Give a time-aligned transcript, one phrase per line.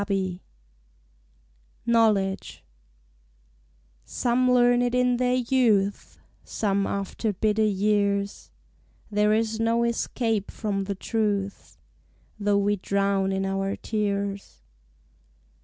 [0.07, 0.39] Vigils
[1.85, 2.63] KNOWLEDGE
[4.03, 8.49] Some learn it in their youth, Some after bitter y^ars:
[9.11, 11.77] There is no escape from the truth
[12.39, 14.63] Though we drown in our tears.